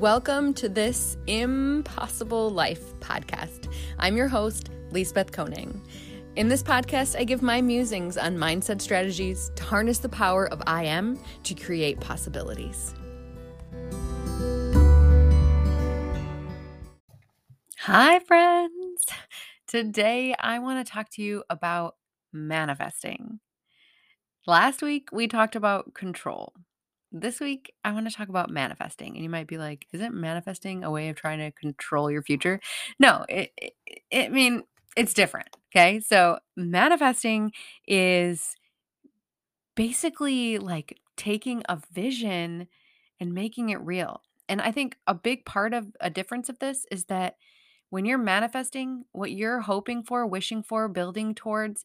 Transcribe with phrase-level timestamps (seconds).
[0.00, 3.72] Welcome to this Impossible Life podcast.
[4.00, 5.80] I'm your host, Lisbeth Koning.
[6.34, 10.60] In this podcast, I give my musings on mindset strategies to harness the power of
[10.66, 12.92] I am to create possibilities.
[17.78, 19.06] Hi, friends.
[19.68, 21.94] Today, I want to talk to you about
[22.32, 23.38] manifesting.
[24.44, 26.52] Last week, we talked about control.
[27.16, 29.14] This week, I want to talk about manifesting.
[29.14, 32.58] And you might be like, isn't manifesting a way of trying to control your future?
[32.98, 33.72] No, it, it,
[34.10, 34.64] it I mean,
[34.96, 35.48] it's different.
[35.70, 36.00] Okay.
[36.00, 37.52] So, manifesting
[37.86, 38.56] is
[39.76, 42.66] basically like taking a vision
[43.20, 44.20] and making it real.
[44.48, 47.36] And I think a big part of a difference of this is that
[47.90, 51.84] when you're manifesting, what you're hoping for, wishing for, building towards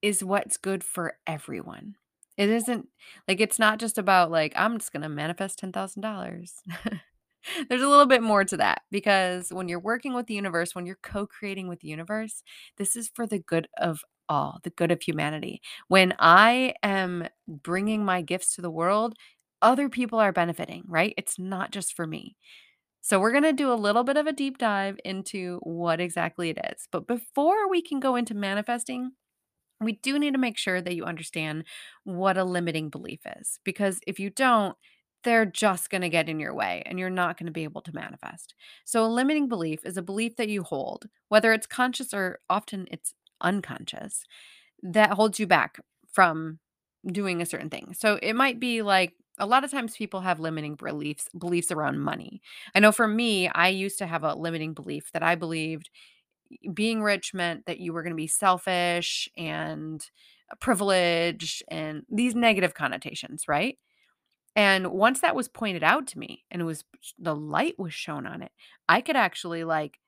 [0.00, 1.96] is what's good for everyone.
[2.40, 2.88] It isn't
[3.28, 6.62] like it's not just about like I'm just going to manifest $10,000.
[7.68, 10.86] There's a little bit more to that because when you're working with the universe, when
[10.86, 12.42] you're co-creating with the universe,
[12.78, 15.62] this is for the good of all, the good of humanity.
[15.88, 19.14] When I am bringing my gifts to the world,
[19.62, 21.14] other people are benefiting, right?
[21.18, 22.36] It's not just for me.
[23.02, 26.50] So, we're going to do a little bit of a deep dive into what exactly
[26.50, 26.88] it is.
[26.92, 29.12] But before we can go into manifesting,
[29.80, 31.64] we do need to make sure that you understand
[32.04, 34.76] what a limiting belief is because if you don't,
[35.24, 37.82] they're just going to get in your way and you're not going to be able
[37.82, 38.54] to manifest.
[38.84, 42.86] So, a limiting belief is a belief that you hold, whether it's conscious or often
[42.90, 44.24] it's unconscious,
[44.82, 45.78] that holds you back
[46.12, 46.58] from
[47.06, 47.94] doing a certain thing.
[47.96, 52.00] So, it might be like a lot of times people have limiting beliefs beliefs around
[52.00, 52.42] money.
[52.74, 55.90] I know for me, I used to have a limiting belief that I believed
[56.72, 60.04] being rich meant that you were going to be selfish and
[60.50, 63.78] uh, privileged and these negative connotations, right?
[64.56, 66.84] And once that was pointed out to me and it was
[67.18, 68.52] the light was shown on it,
[68.88, 69.98] I could actually like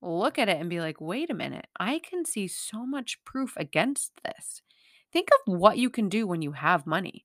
[0.00, 3.54] look at it and be like, wait a minute, I can see so much proof
[3.56, 4.62] against this.
[5.12, 7.24] Think of what you can do when you have money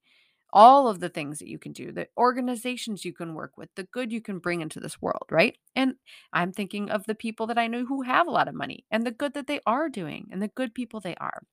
[0.54, 3.84] all of the things that you can do, the organizations you can work with, the
[3.84, 5.58] good you can bring into this world, right?
[5.76, 5.96] And
[6.34, 9.06] I'm thinking of the people that I know who have a lot of money and
[9.06, 11.44] the good that they are doing and the good people they are.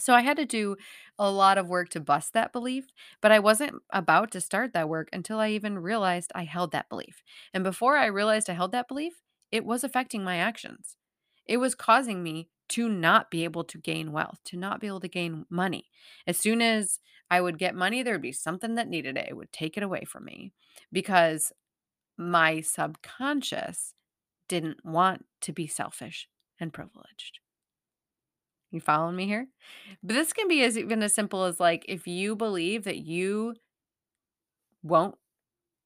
[0.00, 0.76] So I had to do
[1.18, 2.86] a lot of work to bust that belief,
[3.20, 6.88] but I wasn't about to start that work until I even realized I held that
[6.88, 7.22] belief.
[7.52, 9.14] And before I realized I held that belief,
[9.50, 10.96] it was affecting my actions.
[11.46, 15.00] It was causing me to not be able to gain wealth, to not be able
[15.00, 15.86] to gain money.
[16.26, 17.00] As soon as
[17.30, 19.28] I would get money, there would be something that needed it.
[19.28, 20.52] It would take it away from me
[20.92, 21.52] because
[22.16, 23.94] my subconscious
[24.48, 26.28] didn't want to be selfish
[26.58, 27.40] and privileged.
[28.70, 29.48] You following me here?
[30.02, 33.54] But this can be as even as simple as like if you believe that you
[34.82, 35.16] won't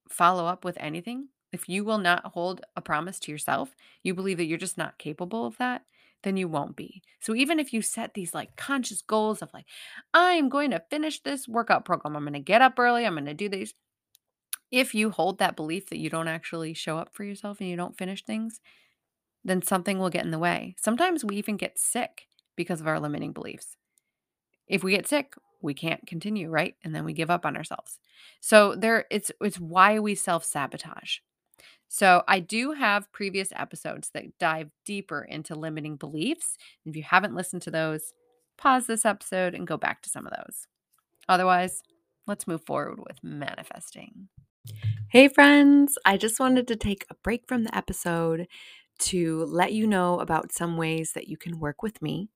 [0.09, 4.39] follow up with anything, if you will not hold a promise to yourself, you believe
[4.39, 5.83] that you're just not capable of that,
[6.23, 7.03] then you won't be.
[7.21, 9.67] So even if you set these like conscious goals of like,
[10.15, 13.27] I'm going to finish this workout program, I'm going to get up early, I'm going
[13.27, 13.75] to do these.
[14.71, 17.77] If you hold that belief that you don't actually show up for yourself and you
[17.77, 18.61] don't finish things,
[19.45, 20.75] then something will get in the way.
[20.79, 23.77] Sometimes we even get sick because of our limiting beliefs.
[24.67, 26.75] If we get sick, we can't continue, right?
[26.85, 27.99] And then we give up on ourselves.
[28.41, 31.19] So there it's it's why we self-sabotage.
[31.95, 36.57] So, I do have previous episodes that dive deeper into limiting beliefs.
[36.87, 38.15] If you haven't listened to those,
[38.57, 40.69] pause this episode and go back to some of those.
[41.29, 41.83] Otherwise,
[42.27, 44.29] let's move forward with manifesting.
[45.11, 48.47] Hey, friends, I just wanted to take a break from the episode
[49.03, 52.29] to let you know about some ways that you can work with me.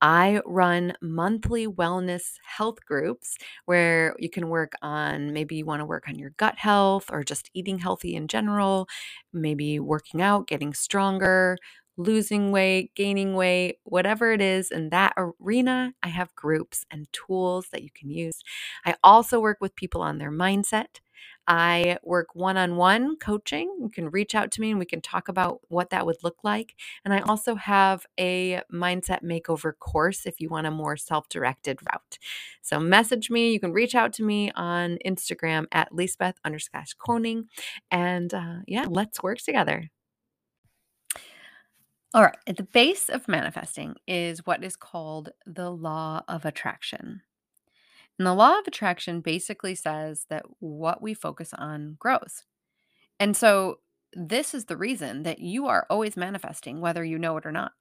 [0.00, 3.36] I run monthly wellness health groups
[3.66, 7.22] where you can work on maybe you want to work on your gut health or
[7.24, 8.88] just eating healthy in general,
[9.32, 11.58] maybe working out, getting stronger,
[11.96, 17.68] losing weight, gaining weight, whatever it is in that arena, I have groups and tools
[17.72, 18.40] that you can use.
[18.86, 21.00] I also work with people on their mindset.
[21.46, 23.76] I work one on one coaching.
[23.80, 26.38] You can reach out to me and we can talk about what that would look
[26.44, 26.76] like.
[27.04, 31.80] And I also have a mindset makeover course if you want a more self directed
[31.92, 32.18] route.
[32.62, 33.52] So message me.
[33.52, 37.46] You can reach out to me on Instagram at Lisbeth underscore Koning.
[37.90, 39.90] And uh, yeah, let's work together.
[42.12, 42.36] All right.
[42.46, 47.22] At the base of manifesting is what is called the law of attraction.
[48.20, 52.44] And the law of attraction basically says that what we focus on grows.
[53.18, 53.78] And so,
[54.12, 57.72] this is the reason that you are always manifesting, whether you know it or not.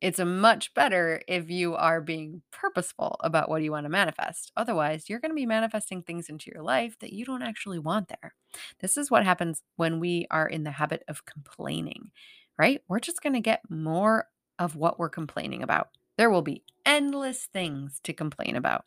[0.00, 4.52] It's much better if you are being purposeful about what you want to manifest.
[4.56, 8.06] Otherwise, you're going to be manifesting things into your life that you don't actually want
[8.06, 8.36] there.
[8.78, 12.12] This is what happens when we are in the habit of complaining,
[12.56, 12.82] right?
[12.86, 14.28] We're just going to get more
[14.60, 15.88] of what we're complaining about.
[16.16, 18.84] There will be endless things to complain about.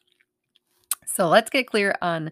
[1.06, 2.32] So let's get clear on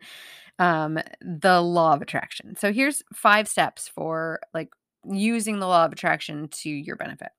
[0.60, 2.56] um, the law of attraction.
[2.57, 4.69] So here's five steps for like
[5.06, 7.30] using the law of attraction to your benefit.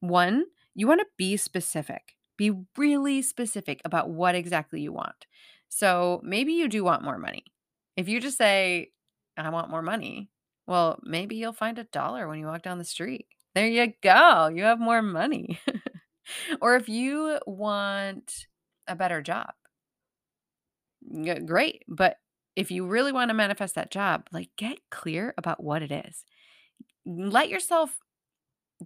[0.00, 0.44] One,
[0.74, 2.16] you want to be specific.
[2.36, 5.26] Be really specific about what exactly you want.
[5.68, 7.44] So maybe you do want more money.
[7.96, 8.90] If you just say,
[9.36, 10.30] I want more money,
[10.66, 13.26] well, maybe you'll find a dollar when you walk down the street.
[13.54, 14.48] There you go.
[14.48, 15.60] You have more money.
[16.60, 18.46] or if you want
[18.86, 19.50] a better job,
[21.44, 21.84] great.
[21.88, 22.16] But
[22.56, 26.24] if you really want to manifest that job, like get clear about what it is.
[27.06, 27.98] Let yourself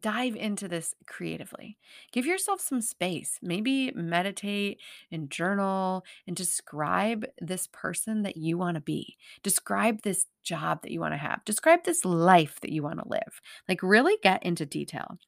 [0.01, 1.79] dive into this creatively.
[2.13, 3.39] Give yourself some space.
[3.43, 4.81] Maybe meditate
[5.11, 9.17] and journal and describe this person that you want to be.
[9.43, 11.45] Describe this job that you want to have.
[11.45, 13.41] Describe this life that you want to live.
[13.69, 15.19] Like really get into detail.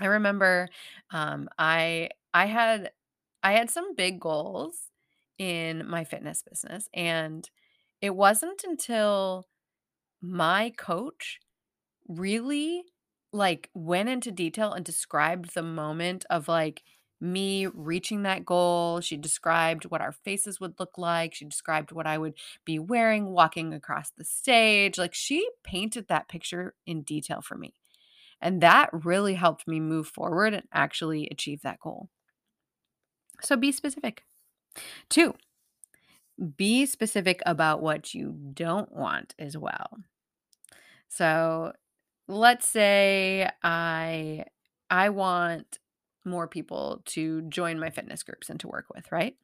[0.00, 0.68] I remember
[1.10, 2.92] um, I I had
[3.42, 4.87] I had some big goals
[5.38, 7.50] in my fitness business and
[8.00, 9.46] it wasn't until
[10.20, 11.38] my coach
[12.08, 12.82] really
[13.32, 16.82] like went into detail and described the moment of like
[17.20, 19.00] me reaching that goal.
[19.00, 21.34] She described what our faces would look like.
[21.34, 24.98] She described what I would be wearing walking across the stage.
[24.98, 27.74] Like she painted that picture in detail for me.
[28.40, 32.08] And that really helped me move forward and actually achieve that goal.
[33.42, 34.22] So be specific.
[35.08, 35.34] Two,
[36.56, 39.98] be specific about what you don't want as well.
[41.08, 41.72] So
[42.28, 44.44] let's say I
[44.90, 45.78] I want
[46.24, 49.36] more people to join my fitness groups and to work with, right?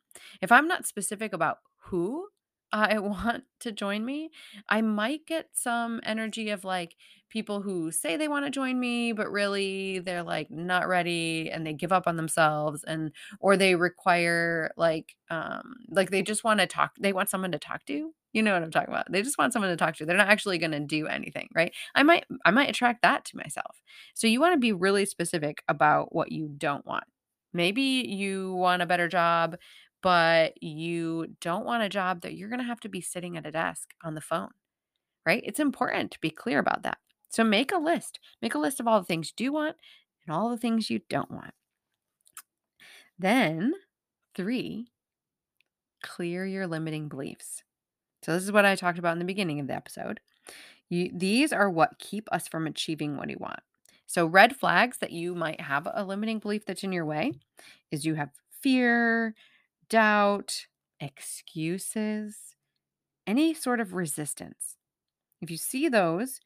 [0.43, 2.29] If I'm not specific about who
[2.75, 4.31] I want to join me,
[4.69, 6.97] I might get some energy of like
[7.31, 11.67] people who say they want to join me, but really they're like not ready and
[11.67, 16.61] they give up on themselves and or they require like um like they just want
[16.61, 18.13] to talk, they want someone to talk to.
[18.33, 19.11] You know what I'm talking about.
[19.13, 20.07] They just want someone to talk to.
[20.07, 21.73] They're not actually going to do anything, right?
[21.95, 23.81] I might I might attract that to myself.
[24.15, 27.05] So you want to be really specific about what you don't want.
[27.53, 29.57] Maybe you want a better job
[30.05, 33.47] but you don't want a job that you're going to have to be sitting at
[33.47, 34.51] a desk on the phone,
[35.25, 35.43] right?
[35.47, 36.99] It's important to be clear about that.
[37.31, 38.21] So make a list.
[38.43, 39.77] Make a list of all the things you want
[40.27, 41.55] and all the things you don't want.
[43.19, 43.73] Then,
[44.35, 44.89] three,
[46.03, 47.63] clear your limiting beliefs.
[48.23, 50.21] So, this is what I talked about in the beginning of the episode.
[50.91, 53.61] You, these are what keep us from achieving what we want.
[54.07, 57.33] So, red flags that you might have a limiting belief that's in your way
[57.91, 58.31] is you have
[58.61, 59.35] fear,
[59.89, 60.67] doubt,
[61.01, 62.55] excuses,
[63.27, 64.77] any sort of resistance.
[65.41, 66.41] If you see those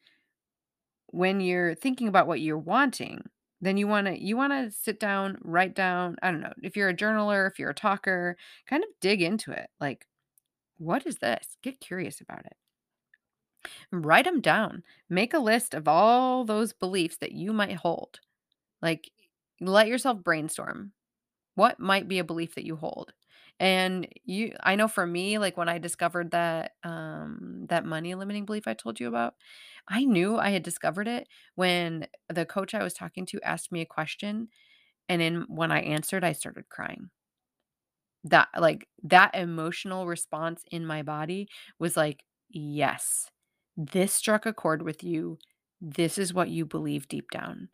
[1.07, 3.23] when you're thinking about what you're wanting,
[3.61, 6.77] then you want to you want to sit down, write down, I don't know, if
[6.77, 8.37] you're a journaler, if you're a talker,
[8.67, 9.69] kind of dig into it.
[9.79, 10.05] Like
[10.77, 11.57] what is this?
[11.61, 12.55] Get curious about it.
[13.91, 14.83] Write them down.
[15.09, 18.19] Make a list of all those beliefs that you might hold.
[18.81, 19.11] Like
[19.59, 20.93] let yourself brainstorm.
[21.59, 23.13] What might be a belief that you hold?
[23.59, 28.45] And you I know for me, like when I discovered that um that money limiting
[28.45, 29.35] belief I told you about,
[29.87, 33.81] I knew I had discovered it when the coach I was talking to asked me
[33.81, 34.49] a question
[35.09, 37.09] and then when I answered, I started crying.
[38.25, 41.47] That like that emotional response in my body
[41.79, 43.31] was like, "Yes.
[43.77, 45.39] This struck a chord with you.
[45.79, 47.69] This is what you believe deep down."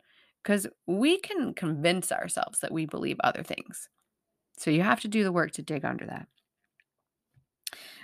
[0.46, 3.90] Cuz we can convince ourselves that we believe other things.
[4.56, 6.28] So you have to do the work to dig under that.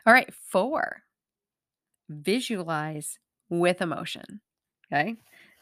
[0.05, 1.05] All right, four,
[2.11, 3.19] visualize
[3.49, 4.41] with emotion.
[4.93, 5.17] Okay.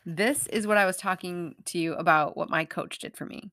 [0.07, 3.51] This is what I was talking to you about what my coach did for me.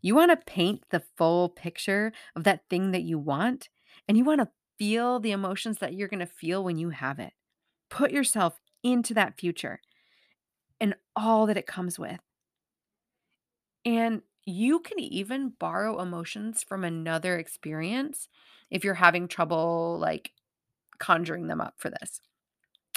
[0.00, 3.68] You want to paint the full picture of that thing that you want,
[4.08, 7.18] and you want to feel the emotions that you're going to feel when you have
[7.18, 7.34] it.
[7.90, 9.80] Put yourself into that future
[10.80, 12.20] and all that it comes with.
[13.84, 18.28] And you can even borrow emotions from another experience
[18.70, 20.32] if you're having trouble like
[20.98, 22.20] conjuring them up for this.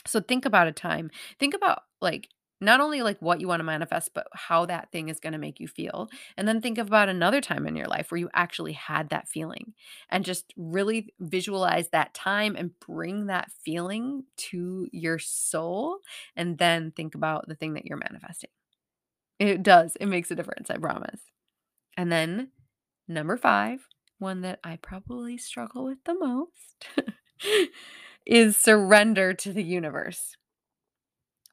[0.05, 1.11] So think about a time.
[1.39, 2.29] Think about like
[2.61, 5.39] not only like what you want to manifest but how that thing is going to
[5.39, 8.71] make you feel and then think about another time in your life where you actually
[8.73, 9.73] had that feeling
[10.09, 15.99] and just really visualize that time and bring that feeling to your soul
[16.37, 18.49] and then think about the thing that you're manifesting
[19.39, 21.21] it does it makes a difference i promise
[21.97, 22.51] And then
[23.07, 23.87] number five,
[24.19, 26.87] one that I probably struggle with the most,
[28.25, 30.37] is surrender to the universe.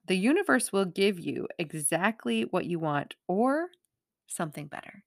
[0.04, 3.70] The universe will give you exactly what you want or
[4.26, 5.04] something better.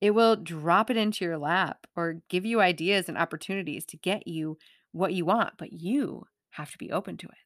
[0.00, 4.26] It will drop it into your lap or give you ideas and opportunities to get
[4.26, 4.58] you
[4.90, 7.38] what you want, but you have to be open to it.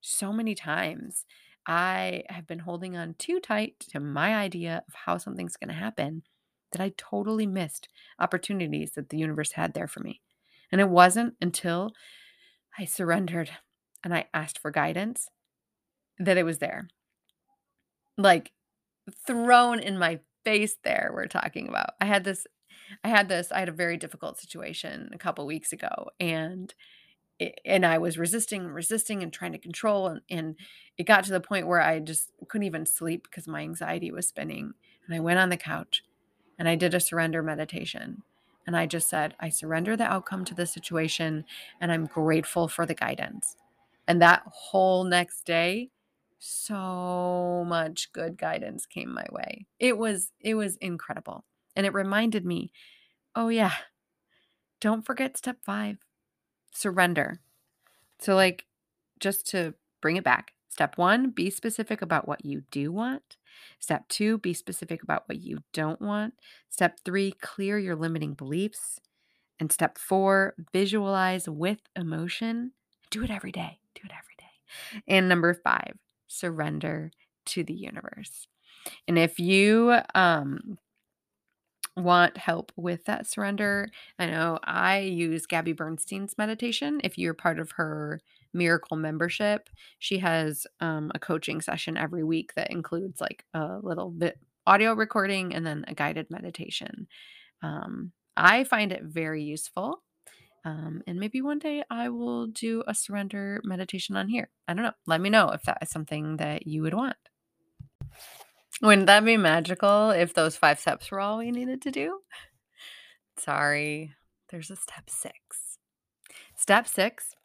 [0.00, 1.26] So many times
[1.66, 5.74] I have been holding on too tight to my idea of how something's going to
[5.74, 6.22] happen
[6.72, 7.88] that I totally missed
[8.18, 10.20] opportunities that the universe had there for me.
[10.70, 11.92] And it wasn't until
[12.78, 13.50] I surrendered
[14.02, 15.28] and I asked for guidance
[16.18, 16.88] that it was there.
[18.18, 18.52] Like
[19.26, 21.90] thrown in my face there we're talking about.
[22.00, 22.46] I had this
[23.04, 26.74] I had this I had a very difficult situation a couple weeks ago and
[27.64, 30.56] and I was resisting resisting and trying to control and, and
[30.98, 34.28] it got to the point where I just couldn't even sleep because my anxiety was
[34.28, 34.74] spinning
[35.06, 36.02] and I went on the couch
[36.58, 38.22] and I did a surrender meditation
[38.66, 41.44] and I just said I surrender the outcome to the situation
[41.80, 43.56] and I'm grateful for the guidance.
[44.06, 45.90] And that whole next day
[46.38, 49.66] so much good guidance came my way.
[49.78, 51.44] It was it was incredible.
[51.76, 52.72] And it reminded me,
[53.34, 53.72] oh yeah,
[54.80, 55.98] don't forget step 5.
[56.72, 57.40] Surrender.
[58.18, 58.66] So like
[59.20, 60.52] just to bring it back.
[60.68, 63.36] Step 1, be specific about what you do want.
[63.78, 66.34] Step 2, be specific about what you don't want.
[66.70, 68.98] Step 3, clear your limiting beliefs.
[69.60, 72.72] And step 4, visualize with emotion.
[73.10, 73.78] Do it every day.
[73.94, 75.02] Do it every day.
[75.06, 77.10] And number 5, surrender
[77.46, 78.48] to the universe.
[79.06, 80.78] And if you um,
[81.96, 87.00] want help with that surrender, I know I use Gabby Bernstein's meditation.
[87.04, 88.20] If you're part of her
[88.54, 89.68] miracle membership,
[89.98, 94.94] she has um, a coaching session every week that includes like a little bit audio
[94.94, 97.06] recording and then a guided meditation.
[97.62, 100.02] Um, I find it very useful.
[100.64, 104.48] Um, and maybe one day I will do a surrender meditation on here.
[104.68, 104.92] I don't know.
[105.06, 107.16] Let me know if that is something that you would want.
[108.82, 112.18] Wouldn't that be magical if those five steps were all we needed to do?
[113.38, 114.12] Sorry,
[114.50, 115.78] there's a step six.
[116.56, 117.36] Step six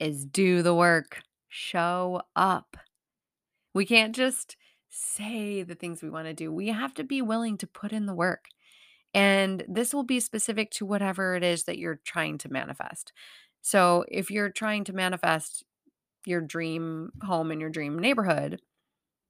[0.00, 2.76] is do the work, show up.
[3.74, 4.56] We can't just
[4.90, 8.06] say the things we want to do, we have to be willing to put in
[8.06, 8.46] the work.
[9.14, 13.12] And this will be specific to whatever it is that you're trying to manifest.
[13.62, 15.64] So if you're trying to manifest
[16.26, 18.60] your dream home in your dream neighborhood,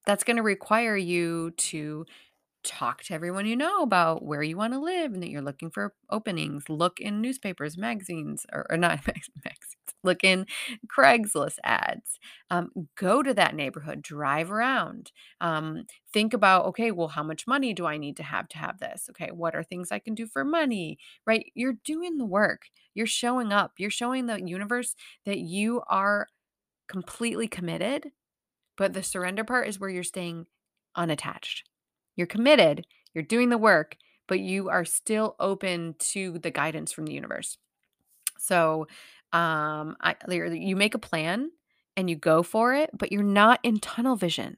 [0.06, 2.06] that's going to require you to
[2.64, 5.70] talk to everyone you know about where you want to live and that you're looking
[5.70, 6.64] for openings.
[6.68, 9.66] Look in newspapers, magazines, or, or not magazines.
[10.02, 10.46] Look in
[10.88, 12.18] Craigslist ads.
[12.50, 15.12] Um, go to that neighborhood, drive around.
[15.40, 18.78] Um, think about, okay, well, how much money do I need to have to have
[18.80, 19.06] this?
[19.10, 20.98] Okay, what are things I can do for money?
[21.26, 21.52] Right?
[21.54, 22.62] You're doing the work.
[22.94, 23.72] You're showing up.
[23.78, 24.94] You're showing the universe
[25.24, 26.28] that you are
[26.88, 28.12] completely committed.
[28.76, 30.46] But the surrender part is where you're staying
[30.94, 31.64] unattached
[32.16, 37.06] you're committed, you're doing the work, but you are still open to the guidance from
[37.06, 37.58] the universe.
[38.38, 38.88] So,
[39.32, 41.50] um, I, you make a plan
[41.96, 44.56] and you go for it, but you're not in tunnel vision.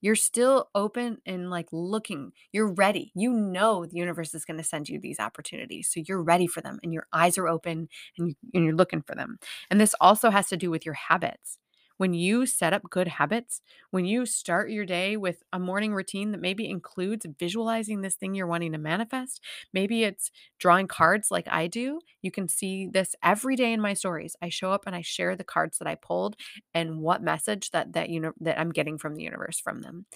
[0.00, 2.32] You're still open and like looking.
[2.52, 3.10] You're ready.
[3.14, 5.90] You know the universe is going to send you these opportunities.
[5.92, 9.02] So you're ready for them and your eyes are open and, you, and you're looking
[9.02, 9.38] for them.
[9.70, 11.58] And this also has to do with your habits
[11.98, 16.32] when you set up good habits, when you start your day with a morning routine
[16.32, 21.46] that maybe includes visualizing this thing you're wanting to manifest, maybe it's drawing cards like
[21.50, 22.00] I do.
[22.22, 24.36] You can see this every day in my stories.
[24.40, 26.36] I show up and I share the cards that I pulled
[26.74, 30.06] and what message that that you know that I'm getting from the universe from them.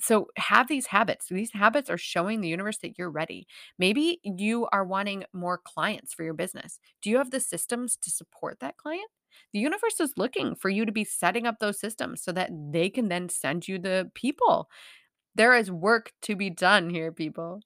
[0.00, 1.28] So have these habits.
[1.28, 3.46] These habits are showing the universe that you're ready.
[3.78, 6.78] Maybe you are wanting more clients for your business.
[7.02, 9.08] Do you have the systems to support that client?
[9.52, 12.90] The universe is looking for you to be setting up those systems so that they
[12.90, 14.68] can then send you the people.
[15.34, 17.60] There is work to be done here, people.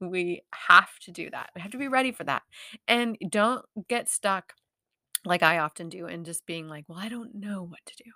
[0.00, 1.50] We have to do that.
[1.54, 2.42] We have to be ready for that.
[2.86, 4.54] And don't get stuck
[5.24, 8.10] like I often do and just being like, well, I don't know what to do.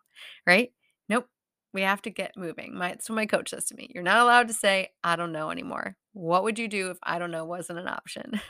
[0.47, 0.73] Right?
[1.09, 1.27] Nope.
[1.73, 2.75] We have to get moving.
[2.75, 5.51] My so my coach says to me, You're not allowed to say, I don't know
[5.51, 5.97] anymore.
[6.13, 8.41] What would you do if I don't know wasn't an option?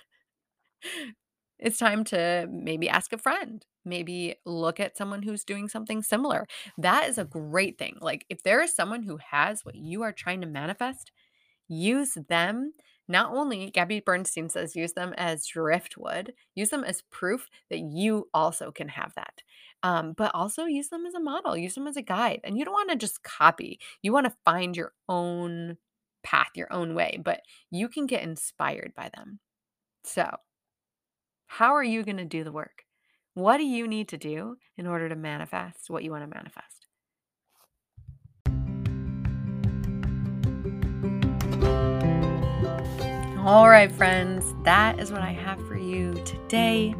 [1.58, 6.46] It's time to maybe ask a friend, maybe look at someone who's doing something similar.
[6.76, 7.96] That is a great thing.
[8.00, 11.10] Like, if there is someone who has what you are trying to manifest,
[11.68, 12.72] use them.
[13.08, 18.28] Not only, Gabby Bernstein says, use them as driftwood, use them as proof that you
[18.34, 19.42] also can have that.
[19.82, 22.40] Um, but also use them as a model, use them as a guide.
[22.44, 25.78] And you don't want to just copy, you want to find your own
[26.22, 29.40] path, your own way, but you can get inspired by them.
[30.04, 30.36] So,
[31.48, 32.84] how are you going to do the work?
[33.32, 36.86] What do you need to do in order to manifest what you want to manifest?
[43.44, 46.94] All right, friends, that is what I have for you today.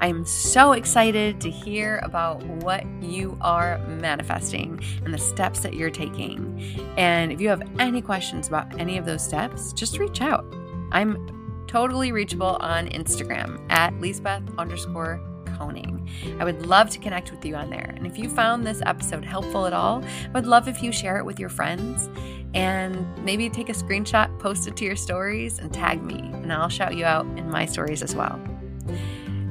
[0.00, 5.90] I'm so excited to hear about what you are manifesting and the steps that you're
[5.90, 6.58] taking.
[6.96, 10.46] And if you have any questions about any of those steps, just reach out.
[10.90, 11.39] I'm
[11.70, 15.20] totally reachable on Instagram at Lisbeth underscore
[15.56, 16.08] Koning.
[16.40, 17.94] I would love to connect with you on there.
[17.96, 21.18] And if you found this episode helpful at all, I would love if you share
[21.18, 22.10] it with your friends
[22.54, 26.68] and maybe take a screenshot, post it to your stories, and tag me, and I'll
[26.68, 28.40] shout you out in my stories as well.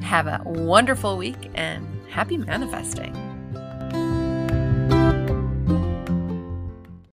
[0.02, 3.29] Have a wonderful week and happy manifesting.